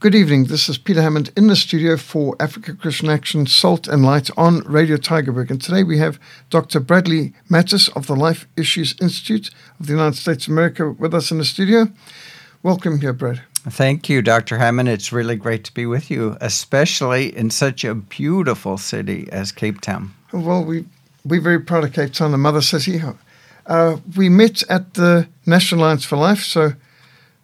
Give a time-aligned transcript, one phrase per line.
[0.00, 0.44] Good evening.
[0.44, 4.60] This is Peter Hammond in the studio for Africa Christian Action Salt and Light on
[4.60, 5.50] Radio Tygerberg.
[5.50, 6.80] And today we have Dr.
[6.80, 11.30] Bradley Mattes of the Life Issues Institute of the United States of America with us
[11.30, 11.86] in the studio.
[12.62, 13.42] Welcome here, Brad.
[13.56, 14.56] Thank you, Dr.
[14.56, 14.88] Hammond.
[14.88, 19.82] It's really great to be with you, especially in such a beautiful city as Cape
[19.82, 20.14] Town.
[20.32, 20.86] Well, we,
[21.26, 23.02] we're very proud of Cape Town, the mother city.
[23.66, 26.42] Uh, we met at the National Alliance for Life.
[26.42, 26.72] So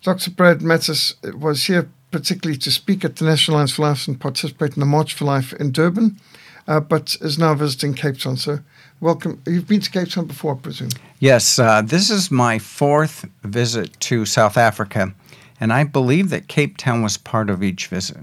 [0.02, 0.30] Dr.
[0.30, 4.74] Brad Mattes was here particularly to speak at the National Alliance for Life and participate
[4.74, 6.19] in the March for Life in Durban,
[6.66, 8.38] uh, but is now visiting Cape Town.
[8.38, 8.61] So,
[9.02, 9.43] welcome.
[9.47, 10.88] You've been to Cape Town before, I presume?
[11.19, 15.12] Yes, uh, this is my fourth visit to South Africa,
[15.60, 18.16] and I believe that Cape Town was part of each visit.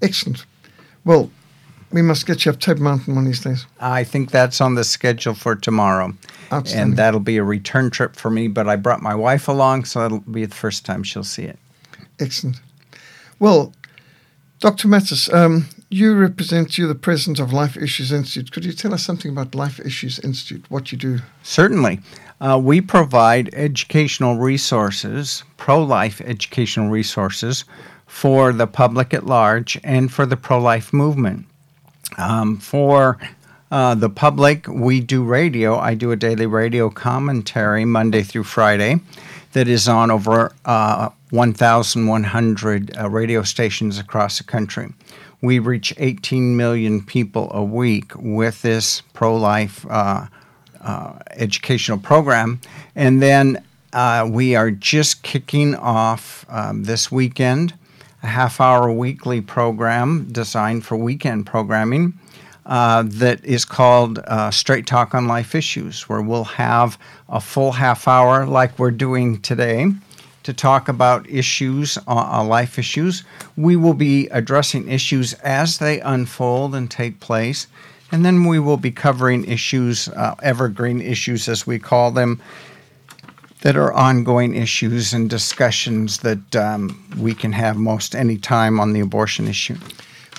[0.00, 0.46] Excellent.
[1.04, 1.28] Well,
[1.90, 3.66] we must get you up Table Mountain one of these days.
[3.80, 6.12] I think that's on the schedule for tomorrow.
[6.52, 10.02] And that'll be a return trip for me, but I brought my wife along, so
[10.02, 11.58] that'll be the first time she'll see it.
[12.20, 12.60] Excellent.
[13.38, 13.72] Well,
[14.60, 14.88] Dr.
[14.88, 18.50] Mattes, um, you represent, you're the president of Life Issues Institute.
[18.50, 21.20] Could you tell us something about Life Issues Institute, what you do?
[21.42, 22.00] Certainly.
[22.40, 27.64] Uh, we provide educational resources, pro life educational resources,
[28.06, 31.46] for the public at large and for the pro life movement.
[32.16, 33.18] Um, for
[33.70, 35.78] uh, the public, we do radio.
[35.78, 39.00] I do a daily radio commentary Monday through Friday
[39.52, 44.92] that is on over uh, 1,100 uh, radio stations across the country.
[45.40, 50.26] We reach 18 million people a week with this pro life uh,
[50.80, 52.60] uh, educational program.
[52.96, 57.74] And then uh, we are just kicking off um, this weekend
[58.22, 62.18] a half hour weekly program designed for weekend programming.
[62.66, 66.98] Uh, that is called uh, Straight Talk on Life Issues, where we'll have
[67.28, 69.90] a full half hour like we're doing today
[70.48, 73.22] to talk about issues, uh, uh, life issues.
[73.58, 77.66] We will be addressing issues as they unfold and take place.
[78.10, 82.40] And then we will be covering issues, uh, evergreen issues as we call them,
[83.60, 88.94] that are ongoing issues and discussions that um, we can have most any time on
[88.94, 89.76] the abortion issue.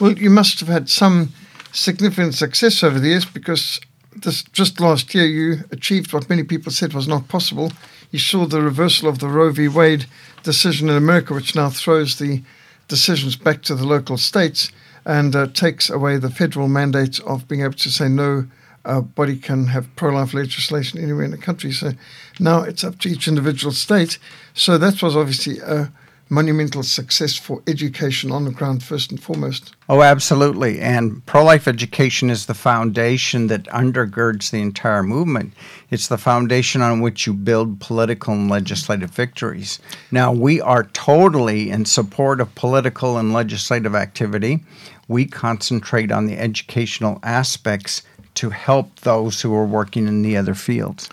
[0.02, 1.34] Well, you must have had some
[1.72, 3.80] significant success over the years because
[4.16, 7.72] this, just last year you achieved what many people said was not possible
[8.12, 9.68] you saw the reversal of the Roe v.
[9.68, 10.06] Wade
[10.44, 12.44] decision in America, which now throws the
[12.88, 14.72] decisions back to the local states
[15.06, 18.48] and uh, takes away the federal mandate of being able to say no
[18.86, 21.72] uh, body can have pro-life legislation anywhere in the country.
[21.72, 21.92] So
[22.40, 24.18] now it's up to each individual state.
[24.54, 25.92] So that was obviously a
[26.30, 29.76] monumental success for education on the ground, first and foremost.
[29.90, 30.80] Oh, absolutely.
[30.80, 35.54] And pro life education is the foundation that undergirds the entire movement.
[35.90, 39.80] It's the foundation on which you build political and legislative victories.
[40.12, 44.64] Now, we are totally in support of political and legislative activity.
[45.08, 48.04] We concentrate on the educational aspects
[48.36, 51.10] to help those who are working in the other fields.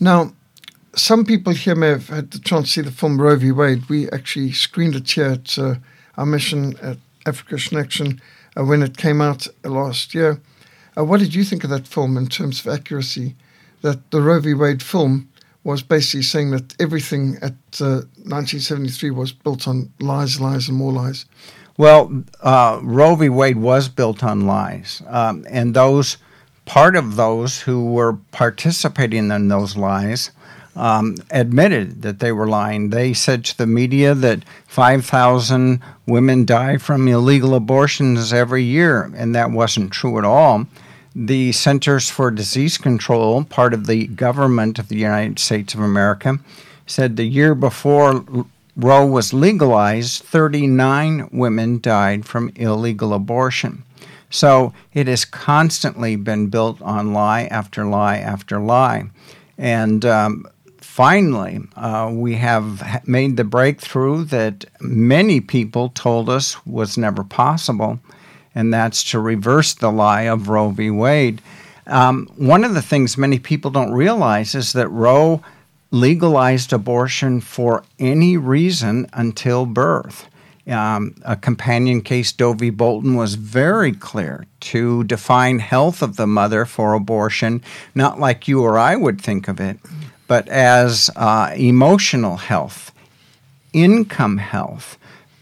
[0.00, 0.32] Now,
[0.94, 3.52] some people here may have had the chance to see the film Roe v.
[3.52, 3.88] Wade.
[3.88, 5.74] We actually screened it here at uh,
[6.16, 8.20] our mission at Africa Connection
[8.56, 10.40] uh, when it came out last year.
[10.96, 13.36] Uh, what did you think of that film in terms of accuracy?
[13.82, 14.54] That the Roe v.
[14.54, 15.28] Wade film
[15.62, 20.92] was basically saying that everything at 1973 uh, was built on lies, lies, and more
[20.92, 21.26] lies.
[21.76, 23.28] Well, uh, Roe v.
[23.28, 26.16] Wade was built on lies, um, and those
[26.64, 30.32] part of those who were participating in those lies
[30.78, 32.90] um, admitted that they were lying.
[32.90, 39.34] They said to the media that 5,000 women die from illegal abortions every year, and
[39.34, 40.66] that wasn't true at all.
[41.14, 46.38] The Centers for Disease Control, part of the government of the United States of America,
[46.86, 48.24] said the year before
[48.76, 53.82] Roe was legalized, 39 women died from illegal abortion.
[54.30, 59.10] So it has constantly been built on lie after lie after lie.
[59.56, 60.46] And um,
[60.98, 68.00] finally, uh, we have made the breakthrough that many people told us was never possible,
[68.52, 70.90] and that's to reverse the lie of Roe v.
[70.90, 71.40] Wade.
[71.86, 75.40] Um, one of the things many people don't realize is that Roe
[75.92, 80.26] legalized abortion for any reason until birth.
[80.66, 82.70] Um, a companion case, Doe v.
[82.70, 87.62] Bolton, was very clear to define health of the mother for abortion,
[87.94, 89.78] not like you or I would think of it,
[90.28, 92.92] but as uh, emotional health,
[93.72, 94.98] income health,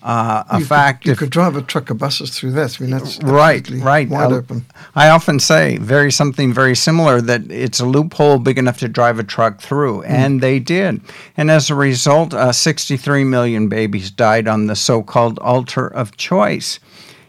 [0.07, 1.03] uh, a you fact.
[1.03, 2.81] Could, you if- could drive a truck of buses through this.
[2.81, 4.09] I mean, that's right, right.
[4.09, 4.65] wide Uh, open.
[4.95, 9.19] I often say very something very similar that it's a loophole big enough to drive
[9.19, 11.01] a truck through, and they did.
[11.37, 16.79] And as a result, uh, 63 million babies died on the so-called altar of choice.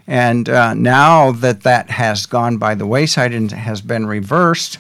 [0.06, 4.78] And uh, now that that has gone by the wayside and has been reversed,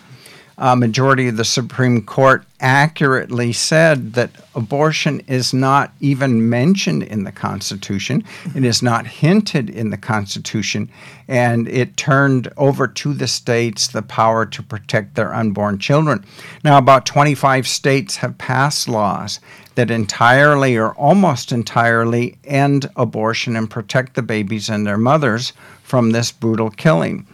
[0.57, 7.23] a majority of the Supreme Court accurately said that abortion is not even mentioned in
[7.23, 8.23] the Constitution.
[8.55, 10.89] It is not hinted in the Constitution.
[11.27, 16.25] And it turned over to the states the power to protect their unborn children.
[16.63, 19.39] Now, about 25 states have passed laws
[19.75, 26.09] that entirely or almost entirely end abortion and protect the babies and their mothers from
[26.09, 27.27] this brutal killing.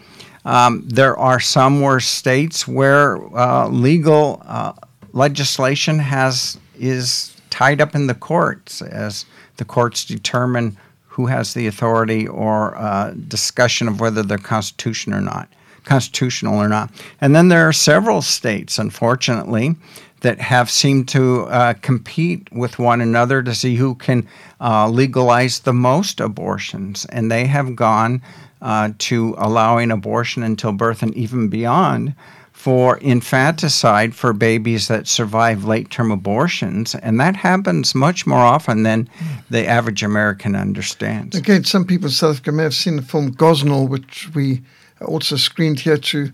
[0.46, 4.74] Um, there are some where states where uh, legal uh,
[5.14, 9.26] legislation has is tied up in the courts as
[9.58, 10.76] the courts determine
[11.06, 15.48] who has the authority or uh, discussion of whether they're constitution or not,
[15.84, 16.90] constitutional or not.
[17.22, 19.76] And then there are several states, unfortunately,
[20.22, 24.28] that have seemed to uh, compete with one another to see who can
[24.60, 28.22] uh, legalize the most abortions, and they have gone
[28.64, 32.16] uh, to allowing abortion until birth and even beyond
[32.54, 36.96] for infanticide for babies that survive late term abortions.
[36.96, 39.10] And that happens much more often than
[39.50, 41.36] the average American understands.
[41.36, 44.62] Again, some people in South Africa may have seen the film Gosnell, which we
[45.02, 46.32] also screened here to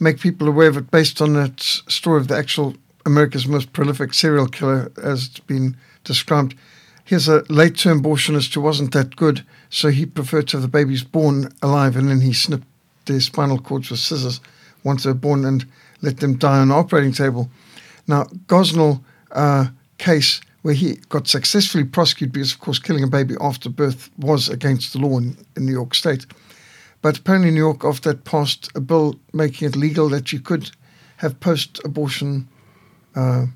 [0.00, 2.74] make people aware of it based on that story of the actual
[3.06, 6.56] America's most prolific serial killer, as it's been described.
[7.08, 10.68] Here's a late term abortionist who wasn't that good, so he preferred to have the
[10.68, 12.66] babies born alive and then he snipped
[13.06, 14.42] their spinal cords with scissors
[14.84, 15.64] once they're born and
[16.02, 17.48] let them die on the operating table.
[18.06, 19.00] Now, Gosnell
[19.30, 24.10] uh, case where he got successfully prosecuted because, of course, killing a baby after birth
[24.18, 26.26] was against the law in, in New York State.
[27.00, 30.72] But apparently, New York, after that, passed a bill making it legal that you could
[31.16, 32.50] have post abortion
[33.16, 33.46] uh,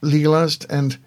[0.00, 0.66] legalized.
[0.68, 0.98] And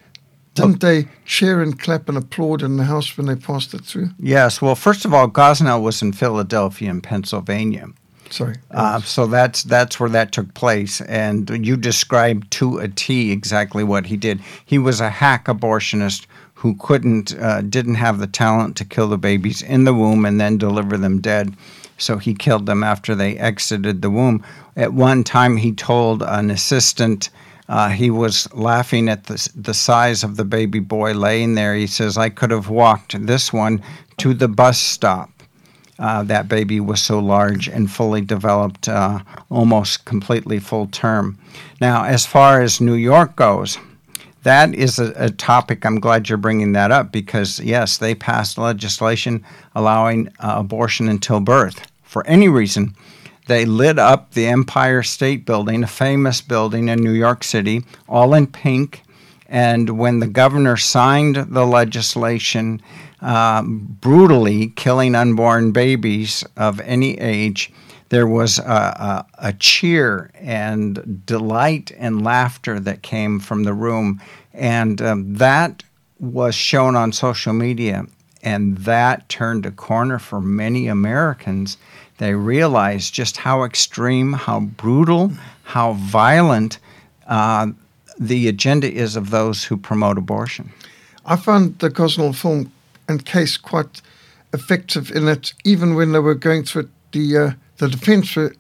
[0.62, 4.10] didn't they cheer and clap and applaud in the House when they passed it through?
[4.20, 7.88] Yes, well, first of all, Gosnell was in Philadelphia and Pennsylvania.
[8.30, 8.56] Sorry.
[8.72, 13.84] Uh, so that's that's where that took place, and you described to a T exactly
[13.84, 14.40] what he did.
[14.66, 16.28] He was a hack abortionist
[16.62, 20.40] who couldn't, uh, didn't have the talent to kill the babies in the womb and
[20.40, 21.56] then deliver them dead.
[21.98, 24.46] So he killed them after they exited the womb.
[24.76, 27.32] At one time, he told an assistant.
[27.72, 31.74] Uh, he was laughing at the, the size of the baby boy laying there.
[31.74, 33.82] He says, I could have walked this one
[34.18, 35.30] to the bus stop.
[35.98, 39.20] Uh, that baby was so large and fully developed, uh,
[39.50, 41.40] almost completely full term.
[41.80, 43.78] Now, as far as New York goes,
[44.44, 45.86] that is a, a, topic.
[45.86, 49.46] I'm glad you're bringing that up because, yes, they passed legislation
[49.76, 52.96] allowing uh, abortion until birth for any reason.
[53.48, 58.34] They lit up the Empire State Building, a famous building in New York City, all
[58.34, 59.04] in pink.
[59.48, 62.82] And when the governor signed the legislation,
[63.22, 67.72] uh, brutally killing unborn babies of any age,
[68.10, 74.22] there was a, a, a, cheer and delight and laughter that came from the room.
[74.54, 75.84] And um, that
[76.20, 78.06] was shown on social media.
[78.44, 81.78] And that turned a corner for many Americans.
[82.18, 85.32] They realized just how extreme, how brutal,
[85.64, 86.80] how violent
[87.28, 87.68] uh,
[88.20, 90.72] the agenda is of those who promote abortion.
[91.26, 92.72] I found the Gosnell film
[93.08, 94.02] and case quite
[94.54, 98.54] effective in that even when they were going through it, the uh, the defence were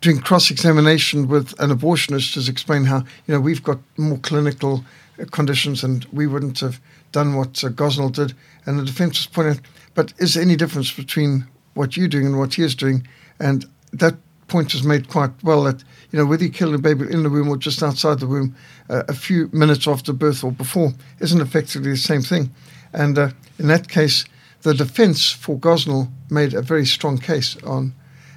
[0.00, 4.84] doing cross examination with an abortionist to explain how you know we've got more clinical
[5.30, 6.80] conditions and we wouldn't have
[7.12, 8.34] done what uh, Gosnell did,
[8.66, 9.60] and the defence was pointing out,
[9.94, 13.06] but is there any difference between what you're doing and what he is doing?
[13.40, 14.14] And that
[14.48, 17.30] point was made quite well that you know whether you kill a baby in the
[17.30, 18.54] womb or just outside the womb,
[18.90, 22.50] uh, a few minutes after birth or before isn't effectively the same thing.
[22.92, 24.24] And uh, in that case,
[24.62, 27.94] the defense for Gosnell made a very strong case on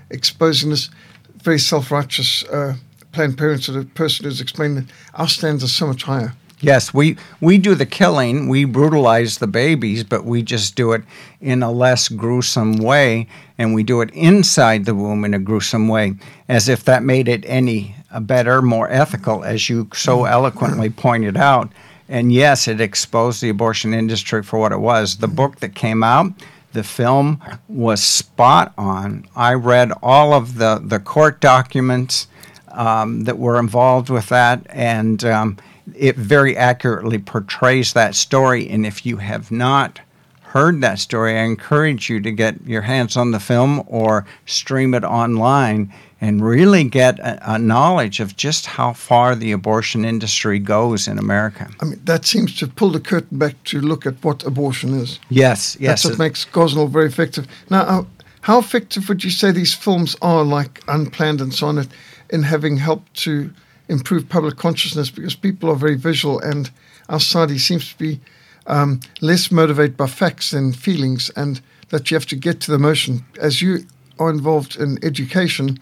[0.10, 0.89] exposing this
[1.38, 2.75] very self righteous uh,
[3.12, 6.34] Planned Parenthood person who's explained that our standards are so much higher.
[6.65, 11.03] Yes, we, we do the killing, we brutalize the babies, but we just do it
[11.39, 13.27] in a less gruesome way,
[13.60, 16.15] and we do it inside the womb in a gruesome way,
[16.50, 21.72] as if that made it any better, more ethical, as you so eloquently pointed out.
[22.10, 25.17] And yes, it exposed the abortion industry for what it was.
[25.17, 26.34] The book that came out,
[26.74, 29.27] the film was spot on.
[29.36, 32.27] I read all of the, the court documents
[32.72, 35.57] um, that were involved with that, and um,
[35.94, 38.70] it very accurately portrays that story.
[38.70, 40.00] And if you have not
[40.42, 44.94] heard that story, I encourage you to get your hands on the film or stream
[44.94, 50.58] it online and really get a, a, knowledge of just how far the abortion industry
[50.60, 51.70] goes in America.
[51.82, 55.20] I mean, that seems to pull the curtain back to look at what abortion is.
[55.30, 56.04] Yes, yes.
[56.04, 57.48] That's what makes Gosnell very effective.
[57.70, 58.08] Now,
[58.42, 61.86] how effective would you say these films are, like Unplanned and so on,
[62.30, 63.51] in having helped to
[63.88, 65.10] improve public consciousness?
[65.10, 66.70] Because people are very visual, and
[67.10, 68.20] our society seems to be
[68.68, 72.75] um, less motivated by facts than feelings, and that you have to get to the
[72.77, 73.25] emotion.
[73.39, 73.86] As you
[74.20, 75.80] are involved in education,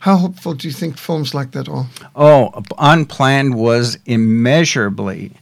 [0.00, 1.86] how helpful do you think films like that are?
[2.16, 5.32] Oh, Unplanned was immeasurably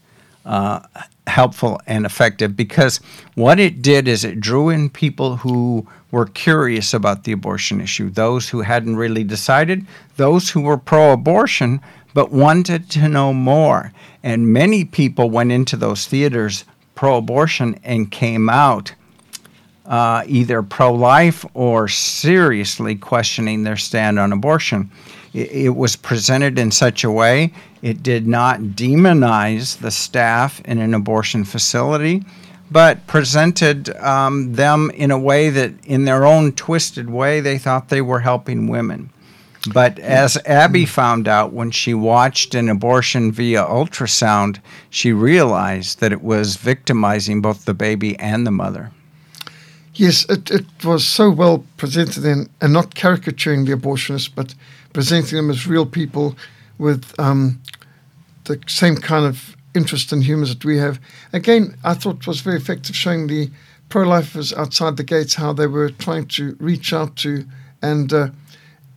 [0.45, 0.81] uh,
[1.26, 2.99] helpful and effective because
[3.35, 8.11] what it did is it drew in people who were curious about the abortion issue,
[8.11, 9.87] those who hadn't really decided,
[10.17, 11.81] those who were pro abortion
[12.14, 13.93] but wanted to know more.
[14.23, 16.64] And many people went into those theaters
[16.95, 18.93] pro abortion and came out
[19.87, 24.90] uh, either pro life or seriously questioning their stand on abortion.
[25.35, 27.52] It, it, was presented in such a way,
[27.83, 32.23] it did not demonize the staff in an abortion facility,
[32.71, 37.88] but presented um, them in a way that, in their own twisted way, they thought
[37.88, 39.11] they were helping women.
[39.67, 46.12] But as Abby found out when she watched an abortion via ultrasound, she realized that
[46.12, 48.90] it was victimizing both the baby and the mother.
[49.95, 54.55] Yes, it, it was so well presented in, and not caricaturing the abortionists, but
[54.95, 56.37] presenting them as real people
[56.79, 57.61] with um,
[58.45, 60.99] the same kind of interest and humours that we have.
[61.35, 63.50] Again, I thought it was very effective showing the
[63.90, 67.45] pro lifers outside the gates how they were trying to reach out to
[67.83, 68.29] and, uh,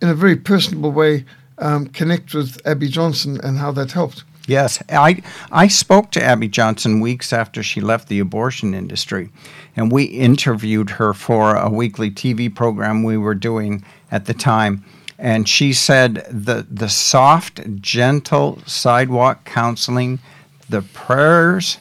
[0.04, 1.24] in a very personable way,
[1.60, 4.26] um, connect with Abby Johnson and how that helped.
[4.48, 9.30] Yes, I I spoke to Abby Johnson weeks after she left the abortion industry,
[9.78, 14.84] and we interviewed her for a weekly TV program we were doing at the time.
[15.18, 20.20] And she said the the soft, gentle sidewalk counseling,
[20.68, 21.78] the prayers,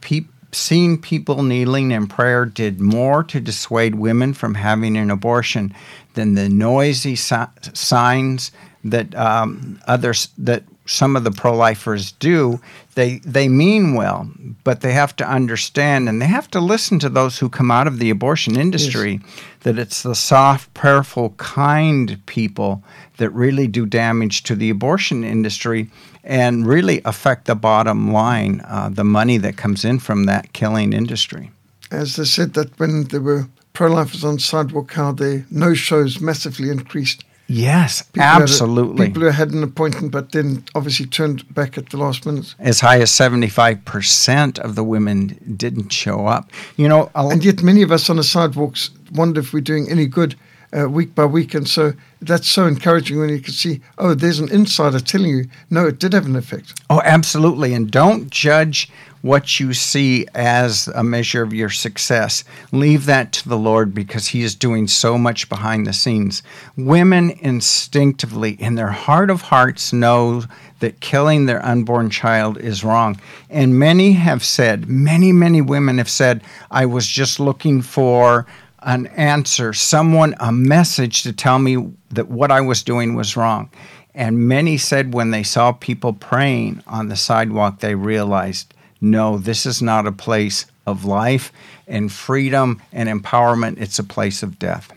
[0.00, 5.74] pe- seeing people kneeling in prayer did more to dissuade women from having an abortion
[6.14, 7.36] than the noisy si-
[7.72, 8.52] signs
[8.84, 12.60] that um, others that some of the pro-lifers do
[12.94, 14.30] they they mean well
[14.62, 17.88] but they have to understand and they have to listen to those who come out
[17.88, 19.40] of the abortion industry yes.
[19.64, 22.82] that it's the soft prayerful kind people
[23.16, 25.90] that really do damage to the abortion industry
[26.26, 30.92] and really affect the bottom line uh, the money that comes in from that killing
[30.92, 31.50] industry
[31.90, 36.70] as they said that when there were pro-lifers on sidewalk how their no shows massively
[36.70, 38.96] increased Yes, people absolutely.
[38.96, 42.26] Had a, people who had an appointment but then obviously turned back at the last
[42.26, 42.54] minute.
[42.58, 46.50] As high as 75% of the women didn't show up.
[46.76, 49.88] You know, I'll and yet many of us on the sidewalks wonder if we're doing
[49.88, 50.34] any good
[50.76, 51.54] uh, week by week.
[51.54, 55.44] And so that's so encouraging when you can see, oh, there's an insider telling you,
[55.70, 56.74] no, it did have an effect.
[56.90, 57.72] Oh, absolutely.
[57.74, 58.90] And don't judge
[59.22, 62.44] what you see as a measure of your success.
[62.70, 66.42] Leave that to the Lord because He is doing so much behind the scenes.
[66.76, 70.44] Women instinctively, in their heart of hearts, know
[70.78, 73.18] that killing their unborn child is wrong.
[73.50, 78.46] And many have said, many, many women have said, I was just looking for
[78.82, 83.70] an answer, someone, a message to tell me that what I was doing was wrong.
[84.14, 89.66] And many said when they saw people praying on the sidewalk, they realized no, this
[89.66, 91.52] is not a place of life
[91.86, 93.78] and freedom and empowerment.
[93.78, 94.90] It's a place of death.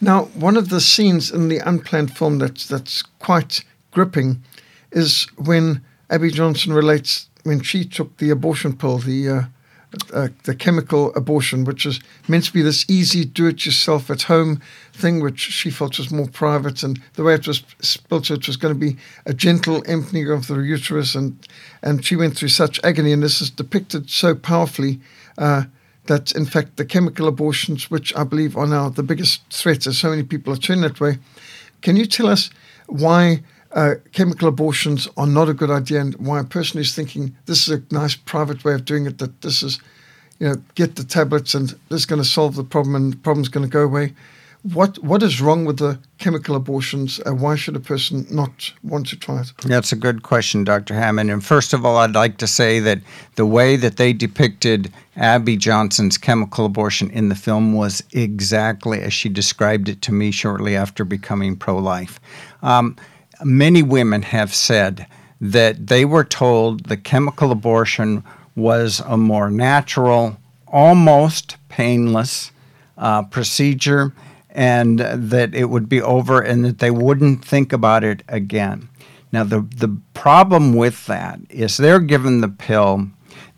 [0.00, 4.42] Now, one of the scenes in the unplanned film that's that's quite gripping
[4.92, 9.42] is when Abby Johnson relates when she took the abortion pill, the uh,
[10.12, 14.60] uh, the chemical abortion, which is meant to be this easy do-it-yourself at home
[14.92, 17.62] thing, which she felt was more private, and the way it was
[18.08, 21.46] built, it was going to be a gentle emptying of the uterus, and
[21.82, 25.00] and she went through such agony, and this is depicted so powerfully.
[25.36, 25.64] Uh,
[26.08, 29.98] that in fact the chemical abortions, which I believe are now the biggest threat, as
[29.98, 31.18] so many people are turning that way.
[31.82, 32.50] Can you tell us
[32.86, 37.36] why uh, chemical abortions are not a good idea, and why a person is thinking
[37.46, 39.78] this is a nice private way of doing it, that this is,
[40.38, 43.16] you know, get the tablets and this is going to solve the problem and the
[43.18, 44.14] problem's going to go away.
[44.62, 47.20] What what is wrong with the chemical abortions?
[47.24, 49.52] Uh, why should a person not want to try it?
[49.62, 50.94] That's a good question, Dr.
[50.94, 51.30] Hammond.
[51.30, 52.98] And first of all, I'd like to say that
[53.36, 59.12] the way that they depicted Abby Johnson's chemical abortion in the film was exactly as
[59.12, 62.18] she described it to me shortly after becoming pro-life.
[62.60, 62.96] Um,
[63.44, 65.06] many women have said
[65.40, 68.24] that they were told the chemical abortion
[68.56, 72.50] was a more natural, almost painless
[72.96, 74.12] uh, procedure
[74.50, 78.88] and that it would be over and that they wouldn't think about it again.
[79.30, 83.08] Now, the, the problem with that is they're given the pill.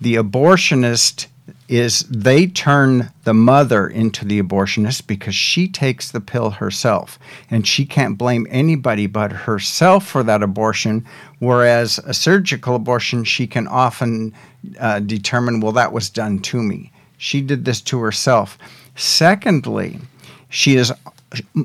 [0.01, 1.27] The abortionist
[1.71, 7.17] is they turn the mother into the abortionist because she takes the pill herself.
[7.49, 11.07] And she can't blame anybody but herself for that abortion
[11.39, 14.35] whereas a surgical abortion she can often
[14.81, 16.91] uh, determine well that was done to me.
[17.19, 18.59] She did this to herself.
[18.97, 20.01] Secondly
[20.49, 20.93] she is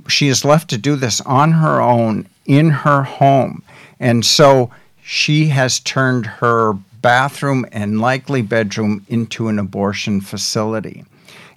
[0.07, 3.63] she is left to do this on her own in her home.
[3.99, 4.69] And so
[5.01, 6.73] she has turned her
[7.05, 11.05] bathroom and likely bedroom into an abortion facility.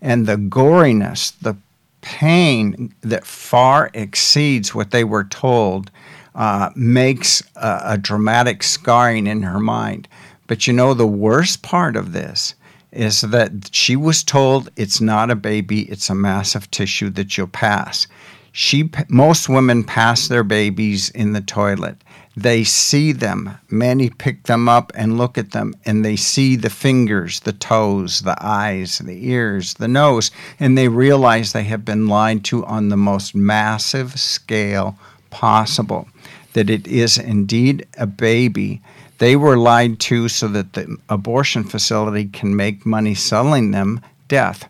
[0.03, 1.57] And the goriness, the
[2.03, 5.91] pain that far exceeds what they were told
[6.35, 10.07] uh, makes a, a dramatic scarring in her mind.
[10.49, 12.55] But you know, the worst part of this
[12.93, 17.39] is that she was told it's not a baby, it's a mass of tissue that
[17.39, 18.07] you'll pass.
[18.53, 21.97] She, most women pass their babies in the toilet
[22.43, 23.59] they see them.
[23.69, 28.21] Many pick them up and look at them, and they see the fingers, the toes,
[28.21, 30.31] the eyes, the ears, the nose,
[30.61, 34.97] and they realize they have been lied to on the most massive scale
[35.31, 36.09] possible.
[36.53, 38.83] That it is indeed a baby.
[39.19, 44.69] They were lied to so that the abortion facility can make money selling them death.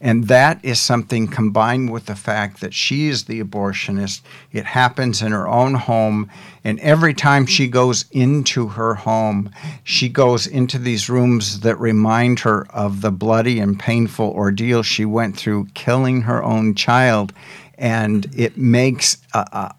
[0.00, 4.22] And that is something combined with the fact that she is the abortionist.
[4.50, 6.30] It happens in her own home.
[6.64, 9.50] And every time she goes into her home,
[9.84, 15.04] she goes into these rooms that remind her of the bloody and painful ordeal she
[15.04, 17.34] went through killing her own child.
[17.76, 19.74] And it makes a, a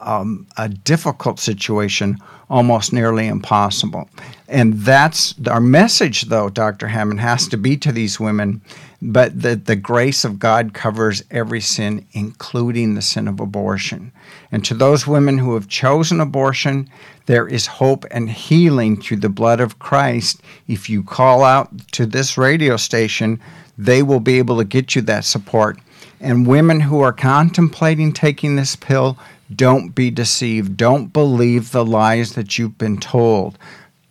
[0.00, 2.18] um, a difficult situation
[2.48, 4.08] almost nearly impossible.
[4.48, 6.86] And that's our message, though, Dr.
[6.86, 8.60] Hammond, has to be to these women,
[9.02, 14.12] but that the grace of God covers every sin, including the sin of abortion.
[14.52, 16.88] And to those women who have chosen abortion,
[17.26, 20.40] there is hope and healing through the blood of Christ.
[20.68, 23.40] If you call out to this radio station,
[23.76, 25.78] they will be able to get you that support.
[26.20, 29.18] And women who are contemplating taking this pill,
[29.54, 30.76] don't be deceived.
[30.76, 33.58] Don't believe the lies that you've been told.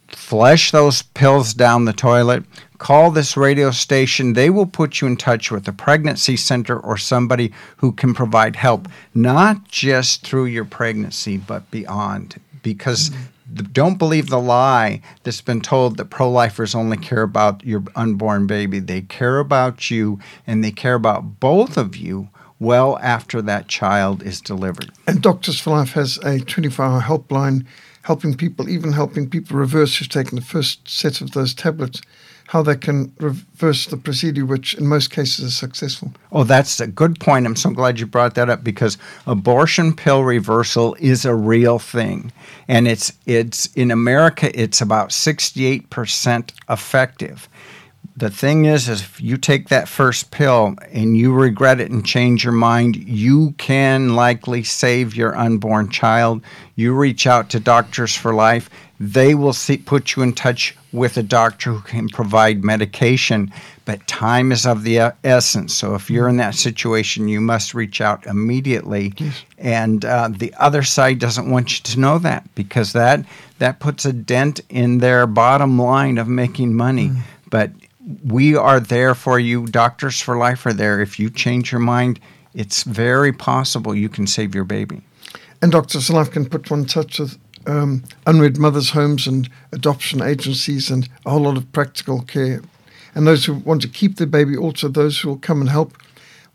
[0.08, 2.44] Flush those pills down the toilet.
[2.78, 4.34] Call this radio station.
[4.34, 8.56] They will put you in touch with a pregnancy center or somebody who can provide
[8.56, 12.40] help, not just through your pregnancy, but beyond.
[12.64, 13.64] Because mm-hmm.
[13.72, 18.48] don't believe the lie that's been told that pro lifers only care about your unborn
[18.48, 18.80] baby.
[18.80, 24.24] They care about you and they care about both of you well after that child
[24.24, 24.92] is delivered.
[25.08, 27.66] And Doctors for Life has a 24 hour helpline
[28.04, 32.02] helping people, even helping people reverse who've taken the first set of those tablets,
[32.48, 36.14] how they can reverse the procedure, which in most cases is successful.
[36.32, 37.48] Oh, that's a good point.
[37.48, 42.32] I'm so glad you brought that up because abortion pill reversal is a real thing.
[42.68, 47.50] And it's it's in America it's about 68% effective
[48.18, 52.06] the thing is, is if you take that first pill and you regret it and
[52.06, 56.42] change your mind, you can likely save your unborn child.
[56.76, 58.70] You reach out to Doctors for Life.
[59.02, 63.52] They will see, put you in touch with a doctor who can provide medication,
[63.84, 65.74] but time is of the essence.
[65.74, 69.14] So if you're in that situation, you must reach out immediately.
[69.18, 69.44] Yes.
[69.58, 73.26] And uh, the other side doesn't want you to know that because that
[73.60, 77.10] that puts a dent in their bottom line of making money.
[77.10, 77.22] Mm.
[77.50, 77.72] But
[78.24, 79.66] we are there for you.
[79.68, 81.02] Doctors for Life are there.
[81.02, 82.20] If you change your mind,
[82.54, 85.02] it's very possible you can save your baby.
[85.62, 87.38] And Doctors for Life can put one touch with
[87.68, 92.62] um, unwed mothers' homes and adoption agencies and a whole lot of practical care.
[93.16, 95.98] And those who want to keep their baby, also those who will come and help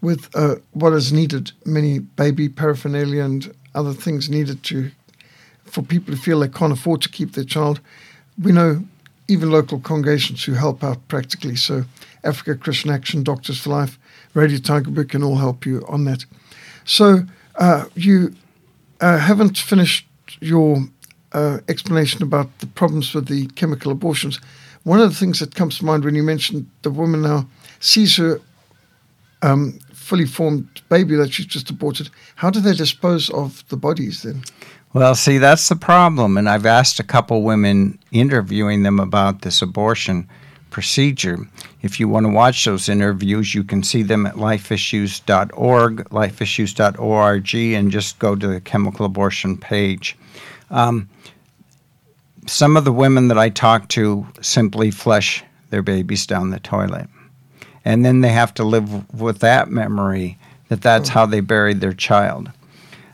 [0.01, 4.91] with uh, what is needed many baby paraphernalia and other things needed to
[5.65, 7.81] for people who feel they can't afford to keep their child.
[8.41, 8.85] We know
[9.31, 11.57] even local congregations who help out practically.
[11.57, 11.85] So,
[12.25, 13.99] Africa Christian Action, Doctors for Life,
[14.35, 16.25] Radio Tygerberg can all help you on that.
[16.85, 17.21] So,
[17.57, 18.35] uh, you
[19.01, 20.07] uh, haven't finished
[20.40, 20.85] your
[21.33, 24.40] uh, explanation about the problems with the chemical abortions.
[24.83, 27.47] One of the things that comes to mind when you mentioned the woman now
[27.81, 28.40] sees her
[29.43, 34.23] um, fully formed baby that she's just aborted, how do they dispose of the bodies
[34.23, 34.43] then?
[34.92, 36.37] Well, see, that's the problem.
[36.37, 40.29] And I've asked a couple women interviewing them about this abortion
[40.70, 41.38] procedure.
[41.83, 47.90] If you want to watch those interviews, you can see them at lifeissues.org, lifeissues.org, and
[47.90, 50.16] just go to the chemical abortion page.
[50.70, 51.09] Um,
[52.46, 57.09] some of the women that I talk to simply flush their babies down the toilet.
[57.85, 60.37] and then they have to live with that memory
[60.68, 62.50] that that's how they buried their child.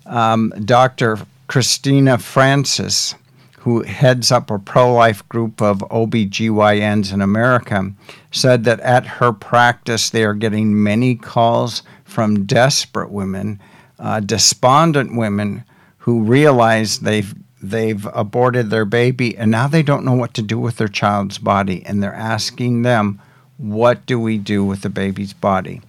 [0.06, 1.18] Um, Dr.
[1.46, 3.14] Christina Francis,
[3.59, 7.92] who heads up a pro life group of OBGYNs in America,
[8.30, 13.61] said that at her practice they are getting many calls from desperate women,
[13.98, 15.64] uh, despondent women
[15.98, 20.59] who realize they've they've aborted their baby and now they don't know what to do
[20.59, 23.20] with their child's body and they're asking them
[23.56, 25.80] what do we do with the baby's body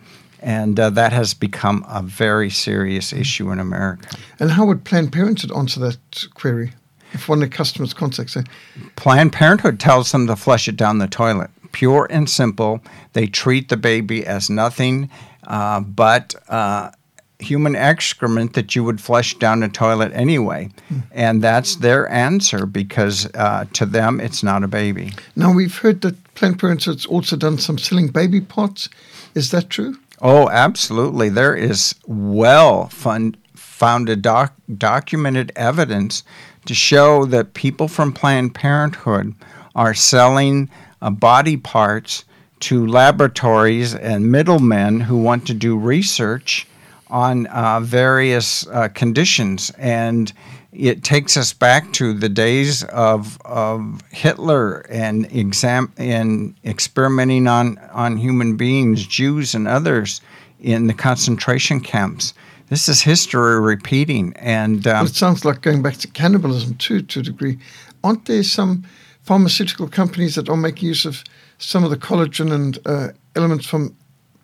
[0.42, 4.18] and uh, that has become a very serious issue in America.
[4.40, 6.74] And how would Planned Parenthood answer that query
[7.14, 8.48] if one of the customers contacts it?
[8.96, 11.50] Planned Parenthood tells them to flush it down the toilet.
[11.72, 12.82] Pure and simple.
[13.14, 15.10] They treat the baby as nothing
[15.48, 16.92] uh, but uh,
[17.40, 20.70] human excrement that you would flush down the toilet anyway.
[20.92, 21.04] Mm.
[21.12, 25.14] And that's their answer because uh, to them, it's not a baby.
[25.36, 28.90] Now, we've heard that Planned Parenthood's also done some selling baby parts.
[29.36, 29.98] Is that true?
[30.22, 31.30] Oh, absolutely.
[31.30, 36.24] There is well fund, founded doc, documented evidence
[36.66, 39.36] to show that people from Planned Parenthood
[39.76, 40.70] are selling
[41.02, 42.26] uh, body parts
[42.62, 46.68] to laboratories and middlemen who want to do research
[47.10, 49.70] on uh, various uh, conditions.
[49.78, 50.34] And
[50.72, 57.78] it takes us back to the days of, of Hitler and exam and experimenting on,
[57.92, 60.22] on human beings, Jews and others
[60.60, 62.34] in the concentration camps.
[62.70, 67.02] This is history repeating, and um, well, it sounds like going back to cannibalism too,
[67.02, 67.58] to a degree.
[68.04, 68.84] Aren't there some
[69.24, 71.24] pharmaceutical companies that are making use of
[71.60, 73.96] some of the collagen and uh, elements from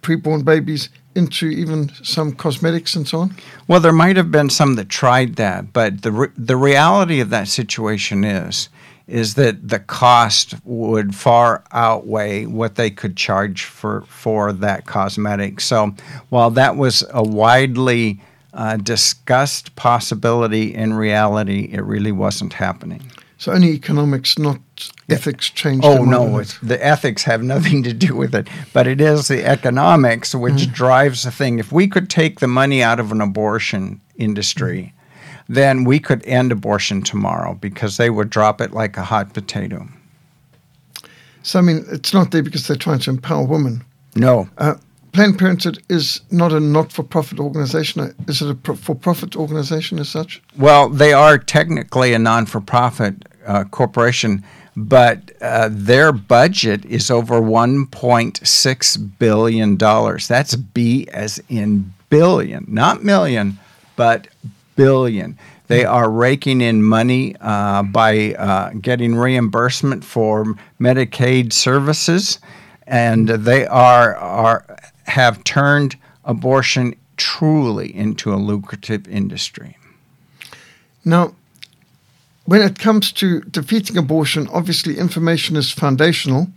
[0.02, 3.36] preborn babies into even some cosmetics and so on?
[3.68, 7.30] Well, there might have been some that tried that, but the re- the reality of
[7.30, 8.70] that situation is
[9.06, 15.60] is that the cost would far outweigh what they could charge for for that cosmetic.
[15.60, 15.94] So,
[16.30, 18.22] while that was a widely
[18.54, 23.02] uh, discussed possibility, in reality, it really wasn't happening.
[23.38, 24.60] So only economics, not
[25.10, 25.86] ethics, changed.
[25.86, 30.34] Oh no, the ethics have nothing to do with it, but it is the economics
[30.34, 30.74] which mm.
[30.74, 31.60] drives the thing.
[31.60, 34.94] If we could take the money out of an abortion industry,
[35.48, 39.88] then we could end abortion tomorrow because they would drop it like a hot potato.
[41.42, 43.84] So I mean, it's not there because they're trying to empower women.
[44.16, 44.50] No.
[44.58, 44.76] Uh,
[45.12, 48.16] Planned Parenthood is not a not-for-profit organization.
[48.28, 50.42] Is it a for-profit organization as such?
[50.58, 54.44] Well, they are technically a non-for-profit uh, corporation,
[54.76, 60.28] but uh, their budget is over 1.6 billion dollars.
[60.28, 63.60] That's B as in billion, not million,
[63.96, 64.28] but
[64.76, 65.38] billion.
[65.68, 72.40] They are raking in money uh, by uh, getting reimbursement for Medicaid services,
[72.86, 79.78] and they are are have turned abortion truly into a lucrative industry.
[81.06, 81.36] Now,
[82.46, 86.48] when it comes to defeating abortion, obviously information is foundational,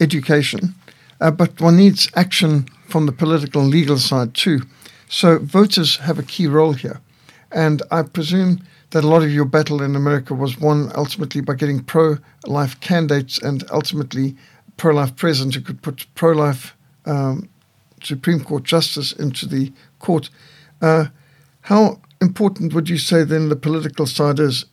[0.00, 0.74] education,
[1.20, 4.62] uh, but one needs action from the political and legal side too.
[5.08, 7.00] So voters have a key role here.
[7.50, 11.54] And I presume that a lot of your battle in America was won ultimately by
[11.54, 14.36] getting pro life candidates and ultimately
[14.76, 16.74] pro life presidents who could put pro life
[17.06, 17.48] um,
[18.02, 20.28] Supreme Court justice into the court.
[20.80, 21.06] Uh,
[21.62, 24.64] how important would you say then the political side is,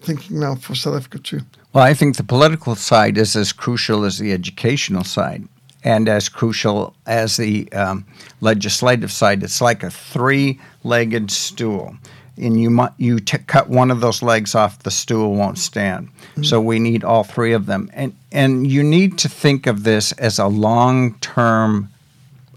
[0.00, 1.40] thinking now for South Africa too?
[1.72, 5.46] Well, I think the political side is as crucial as the educational side
[5.84, 8.04] and as crucial as the um,
[8.40, 9.42] legislative side.
[9.42, 11.96] It's like a three legged stool.
[12.38, 16.08] And you you t- cut one of those legs off, the stool won't stand.
[16.08, 16.42] Mm-hmm.
[16.42, 20.12] So we need all three of them, and and you need to think of this
[20.12, 21.88] as a long term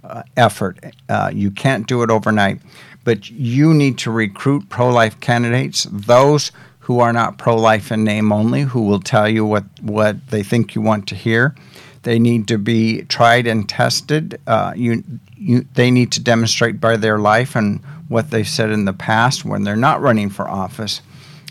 [0.04, 0.84] uh, effort.
[1.08, 2.60] Uh, you can't do it overnight,
[3.06, 6.52] but you need to recruit pro life candidates, those
[6.90, 10.42] who are not pro life in name only, who will tell you what, what they
[10.42, 11.54] think you want to hear.
[12.02, 14.42] They need to be tried and tested.
[14.48, 15.04] Uh, you,
[15.38, 19.46] you, they need to demonstrate by their life and what they've said in the past
[19.46, 21.02] when they're not running for office,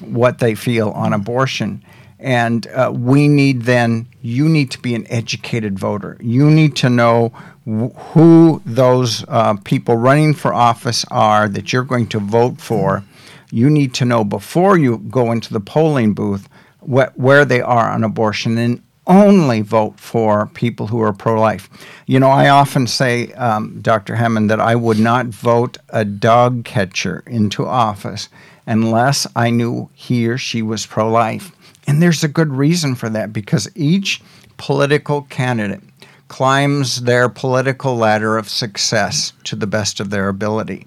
[0.00, 1.84] what they feel on abortion.
[2.18, 6.16] And uh, we need then, you need to be an educated voter.
[6.20, 7.28] You need to know
[7.64, 13.04] who those uh, people running for office are that you're going to vote for.
[13.50, 16.48] You need to know before you go into the polling booth
[16.80, 21.68] wh- where they are on abortion and only vote for people who are pro life.
[22.06, 24.14] You know, I often say, um, Dr.
[24.14, 28.28] Hammond, that I would not vote a dog catcher into office
[28.66, 31.52] unless I knew he or she was pro life.
[31.86, 34.20] And there's a good reason for that because each
[34.58, 35.80] political candidate
[36.28, 40.86] climbs their political ladder of success to the best of their ability.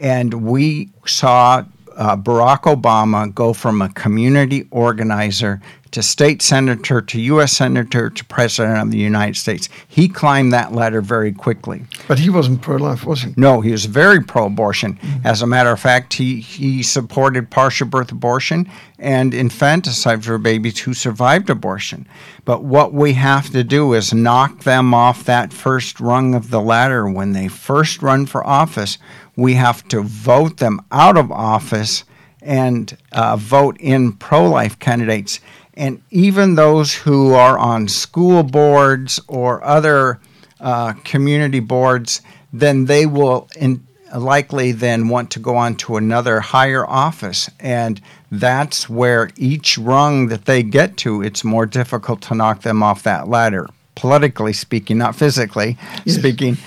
[0.00, 1.64] And we saw
[1.96, 5.60] uh, Barack Obama go from a community organizer
[5.90, 7.52] to state senator to U.S.
[7.52, 9.68] senator to president of the United States.
[9.88, 11.82] He climbed that ladder very quickly.
[12.06, 13.34] But he wasn't pro life, was he?
[13.36, 14.94] No, he was very pro abortion.
[14.94, 15.26] Mm-hmm.
[15.26, 20.78] As a matter of fact, he, he supported partial birth abortion and infanticide for babies
[20.78, 22.06] who survived abortion.
[22.44, 26.60] But what we have to do is knock them off that first rung of the
[26.60, 28.98] ladder when they first run for office.
[29.36, 32.04] We have to vote them out of office
[32.42, 35.40] and uh, vote in pro life candidates
[35.80, 40.20] and even those who are on school boards or other
[40.60, 42.20] uh, community boards,
[42.52, 47.48] then they will in, likely then want to go on to another higher office.
[47.60, 47.98] And
[48.30, 53.04] that's where each rung that they get to, it's more difficult to knock them off
[53.04, 56.16] that ladder, politically speaking, not physically yes.
[56.16, 56.58] speaking.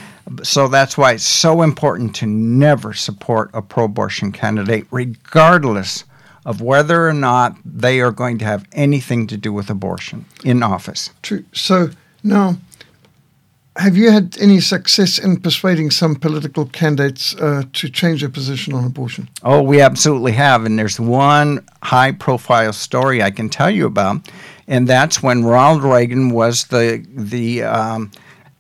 [0.44, 6.06] So that's why it's so important to never support a pro abortion candidate, regardless
[6.46, 10.64] of whether or not they are going to have anything to do with abortion in
[10.64, 11.10] office.
[11.22, 11.44] True.
[11.54, 11.90] So
[12.24, 12.58] now,
[13.78, 18.74] have you had any success in persuading some political candidates uh, to change their position
[18.74, 19.30] on abortion?
[19.42, 20.66] Oh, we absolutely have.
[20.66, 24.30] And there's one high profile story I can tell you about,
[24.68, 28.12] and that's when Ronald Reagan was the, the um,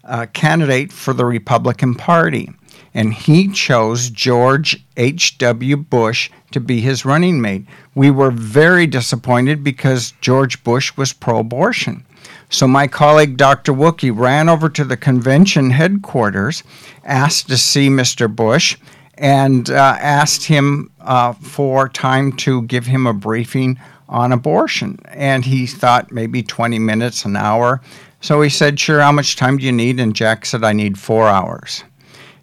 [0.03, 2.49] uh, candidate for the Republican Party
[2.93, 5.77] and he chose George H.W.
[5.77, 7.65] Bush to be his running mate.
[7.95, 12.05] We were very disappointed because George Bush was pro abortion.
[12.49, 13.73] So my colleague Dr.
[13.73, 16.63] Willke ran over to the convention headquarters,
[17.03, 18.33] asked to see Mr.
[18.33, 18.77] Bush,
[19.15, 24.99] and uh, asked him uh, for time to give him a briefing on abortion.
[25.09, 27.81] And he thought maybe 20 minutes, an hour.
[28.23, 29.99] So he said, Sure, how much time do you need?
[29.99, 31.83] And Jack said, I need four hours.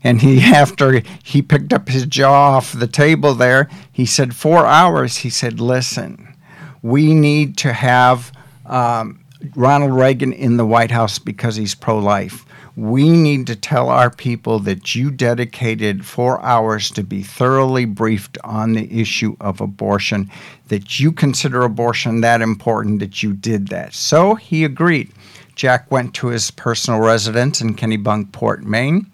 [0.04, 4.66] And he, after he picked up his jaw off the table there, he said, Four
[4.66, 5.16] hours.
[5.16, 6.36] He said, Listen,
[6.82, 8.30] we need to have
[8.66, 9.24] um,
[9.56, 12.44] Ronald Reagan in the White House because he's pro life.
[12.76, 18.36] We need to tell our people that you dedicated four hours to be thoroughly briefed
[18.44, 20.30] on the issue of abortion,
[20.68, 23.94] that you consider abortion that important that you did that.
[23.94, 25.10] So he agreed.
[25.60, 29.12] Jack went to his personal residence in Kennebunkport, Maine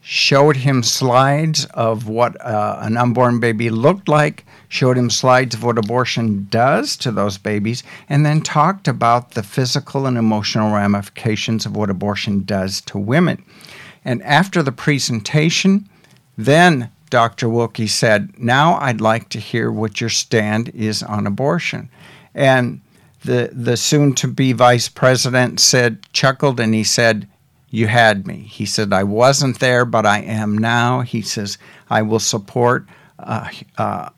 [0.00, 5.62] showed him slides of what uh, an unborn baby looked like, showed him slides of
[5.62, 11.66] what abortion does to those babies, and then talked about the physical and emotional ramifications
[11.66, 13.44] of what abortion does to women.
[14.02, 15.86] And after the presentation,
[16.38, 17.48] then Dr.
[17.48, 21.90] Willke said, Now I'd like to hear what your stand is on abortion.
[22.34, 22.80] And
[23.24, 27.28] the, the soon to be vice president said, chuckled, and he said,
[27.70, 28.38] you had me.
[28.38, 31.02] He said, I wasn't there, but I am now.
[31.02, 31.56] He says,
[31.88, 32.86] I will support
[33.18, 34.08] uh, uh,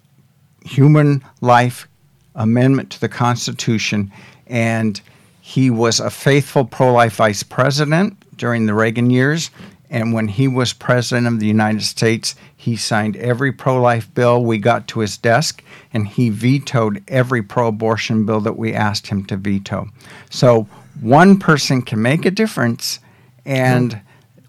[0.64, 1.86] human life
[2.34, 4.10] amendment to the Constitution.
[4.46, 5.00] And
[5.42, 9.50] he was a faithful pro life vice president during the Reagan years.
[9.92, 14.42] And when he was president of the United States, he signed every pro life bill
[14.42, 19.08] we got to his desk, and he vetoed every pro abortion bill that we asked
[19.08, 19.88] him to veto.
[20.30, 20.66] So
[21.02, 23.00] one person can make a difference
[23.44, 24.00] and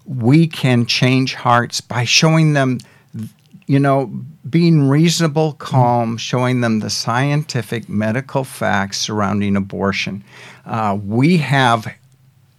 [0.06, 2.78] we can change hearts by showing them
[3.66, 4.06] you know
[4.48, 10.22] being reasonable calm showing them the scientific medical facts surrounding abortion
[10.66, 11.86] uh, we have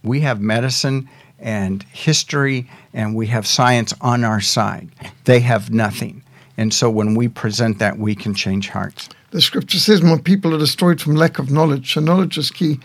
[0.02, 1.08] we have medicine
[1.46, 4.90] and history and we have science on our side
[5.24, 6.22] they have nothing
[6.58, 10.54] and so when we present that we can change hearts the scripture says my people
[10.54, 12.78] are destroyed from lack of knowledge so knowledge is key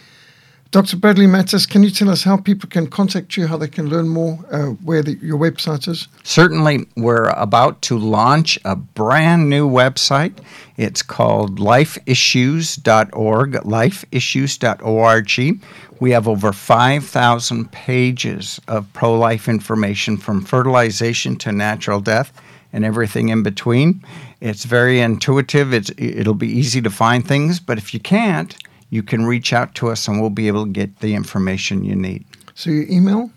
[0.72, 0.96] Dr.
[0.96, 4.08] Bradley Mattes, can you tell us how people can contact you, how they can learn
[4.08, 6.08] more, uh, where the, your website is?
[6.24, 6.86] Certainly.
[6.96, 10.40] We're about to launch a brand new website.
[10.78, 15.60] It's called lifeissues.org, lifeissues.org.
[16.02, 22.34] We have over 5,000 pages of pro life information from fertilization to natural death
[22.74, 24.04] and everything in between.
[24.40, 28.58] It's very intuitive, it's, it'll be easy to find things, but if you can't,
[28.90, 31.96] you can reach out to us and we'll be able to get the information you
[31.96, 32.26] need.
[32.56, 33.30] So, your email?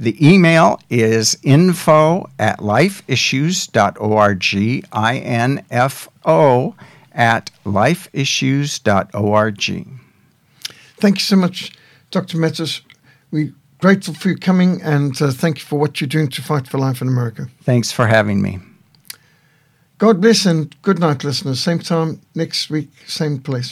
[0.00, 6.74] The email is info at lifeissues.org, I N F O
[7.12, 9.86] at lifeissues.org.
[10.98, 11.72] Thank you so much,
[12.10, 12.38] Dr.
[12.38, 12.80] Mattes.
[13.30, 16.66] We're grateful for you coming and uh, thank you for what you're doing to fight
[16.68, 17.48] for life in America.
[17.62, 18.58] Thanks for having me.
[19.98, 21.60] God bless and good night, listeners.
[21.60, 23.68] Same time next week, same place.